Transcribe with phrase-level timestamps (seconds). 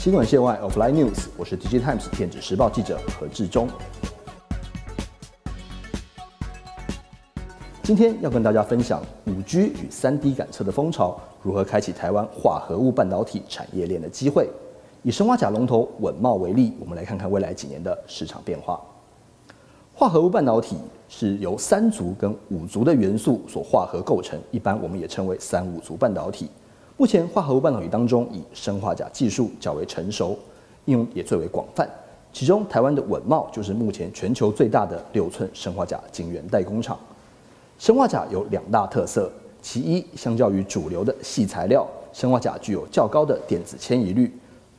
[0.00, 3.68] 新闻线外 Offline News，我是 DJ Times 电子时报记者何志忠。
[7.82, 14.48] 今天要跟大家分享五 G 与三 D 感测的风潮如何开启台湾化合物半导体产业链的机会。
[15.02, 18.80] 以生化甲龙头稳茂为例，我们来看看未来几年的市场变化。
[19.92, 20.78] 化合物半导体
[21.10, 26.48] 是由三族跟五族的元素所化合构成，一般我们也称为三五族半导体。
[27.00, 30.38] 目前化合物半导体当中，以生化甲技术较为成熟，
[30.84, 31.88] 应用也最为广泛。
[32.30, 37.00] 其中，台湾的稳茂就是目前全球最大的六寸生化甲晶圆代工厂。
[37.78, 44.30] 生化甲有两大特色，其一，相较于主流的细材料，生化甲具有较高的电子迁移率，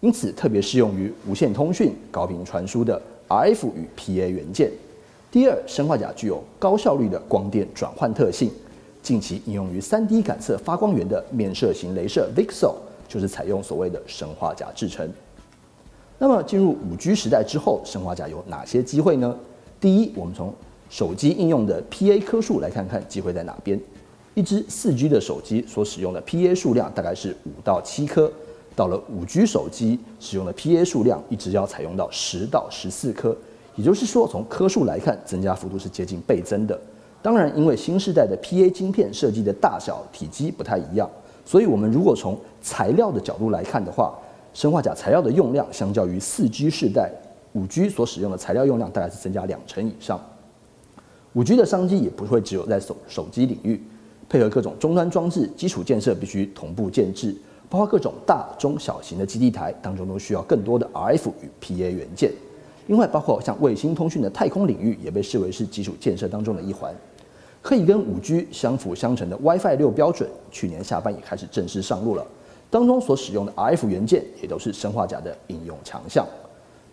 [0.00, 2.98] 因此特别适用于无线通讯、高频传输的
[3.28, 4.72] RF 与 PA 元件。
[5.30, 8.50] 第二，生化甲具有高效率的光电转换特性，
[9.06, 12.74] 近期应用于 3D 感测发光源的面射型镭射 VCSEL
[13.06, 15.08] 就是采用所谓的生化甲制成。
[16.18, 19.32] 那么进入 5G 时代之后，生化甲有哪些机会呢？
[19.80, 20.52] 第一，我们从
[20.90, 23.80] 手机应用的 PA 颗数来看看机会在哪边。
[24.34, 28.28] 一支 4G 的手机所使用的 PA 数量大概是五到七颗，
[28.74, 33.36] 到了 5G 手机使用的 PA 数量一直要采用到十到十四颗。
[33.76, 36.76] 也就是说，从颗数来看，增加幅度是接近倍增的。
[37.26, 41.10] 当然，因为新时代的 PA 晶片设计的大小、体积不太一样，
[41.44, 44.16] 所以我们如果从材料的角度来看的话，
[44.54, 47.10] 生化钾材料的用量相较于四 G 世代、
[47.54, 50.24] 五 G 所使用的材料用量，大概是增加两成以上。
[51.32, 53.82] 五 G 的商机也不会只有在手手机领域，
[54.28, 57.34] 配合各种终端装置，基础建设必须同步建制，
[57.68, 62.30] 包括各种大、中、小型的基地台当中，都需要更多的 RF 与 PA 元件。
[62.86, 66.94] 另外，包括像卫星通讯的太空领域，也被视为是基础建设当中的一环。
[67.66, 72.24] 可以跟五 G 相辅相成的 WiFi 六标准，去年下半也开始正式上路了。
[72.70, 76.24] 当中所使用的 RF 元件，也都是生化甲的应用强项。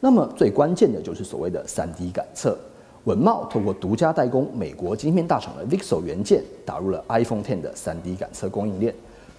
[0.00, 2.56] 那么最关键的就是所谓的三 D 感测。
[3.04, 8.94] 文茂透过独家代工美国晶片大厂的 VCSEL 元件，打入了 iPhone Ten 的三 D 感测供应链。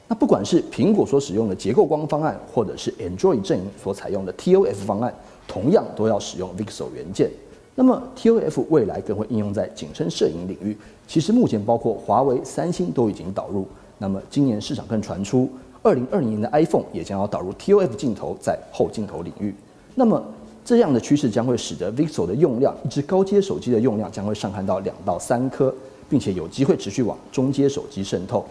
[0.08, 5.12] 那不管是苹果所使用的结构光方案，或者是 Android 阵营所采用的 TOF 方案。
[5.47, 7.31] 同样都要使用 VCSEL 元件，
[7.75, 10.78] 那么 TOF 未来更会应用在景深摄影领域。
[11.07, 13.67] 其实目前包括华为、三星都已经导入。
[13.97, 15.50] 那么今年市场更传出，
[15.81, 19.53] 二零二零年的 iPhone 也将要导入 TOF 镜头在后镜头领域。
[19.95, 20.23] 那么
[20.63, 25.73] 这样的趋势将会使得 VCSEL 的用量，一支高阶手机的用量将会上看到两到三颗，
[26.09, 28.45] 并且有机会持续往中阶手机渗透。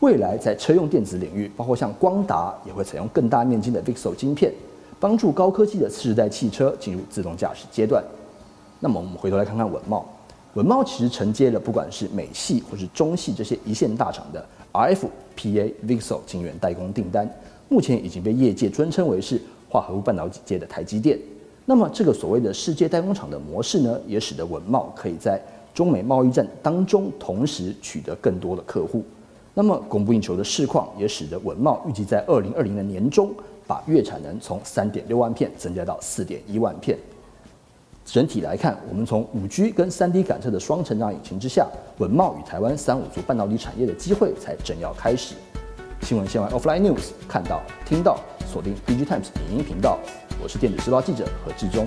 [0.00, 4.52] 未来在车用电子领域，包括像光达也会采用更大面积的 VCSEL 晶片。
[4.98, 8.04] 帮助高科技的次世代汽车进入自动驾驶阶段。
[8.84, 10.04] 那么我们回头来看看文茂，
[10.54, 15.06] 文茂其实承接了不管是美系或是中系这些一线大厂的 RF、
[15.36, 17.32] PA、VCSEL 晶圆代工订单，
[17.68, 19.40] 目前已经被业界尊称为是
[19.70, 21.16] 化合物半导体界的台积电。
[21.64, 25.40] 那么这个所谓的世界代工厂的模式呢，也使得文茂可以在
[25.72, 29.04] 中美贸易战当中同时取得更多的客户。
[29.54, 33.32] 那么供不应求的市况也使得文茂预计在二零二零的年中。
[33.64, 36.98] 把月产能从三点六万片增加到四点一万片。
[38.04, 41.66] 整体来看，我们从五 G 跟三 D 感测的双成长引擎之下，
[41.98, 45.34] 文茂与台湾三五族半导体产业的机会才正要开始。
[46.02, 49.98] 新闻线外 Offline News 看到听到，锁定 DG Times 影音频道，
[50.42, 51.86] 我是电子时报记者何志忠。